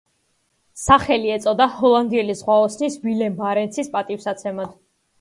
სახელი 0.83 1.33
ეწოდა 1.35 1.69
ჰოლანდიელი 1.75 2.39
ზღვაოსანის 2.41 2.99
ვილემ 3.07 3.39
ბარენცის 3.45 3.97
პატივსაცემად. 3.97 4.79